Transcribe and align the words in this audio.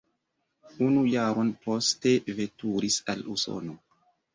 Unu 0.85 1.03
jaron 1.11 1.53
poste 1.67 2.17
veturis 2.41 3.01
al 3.17 3.27
Usono. 3.39 3.83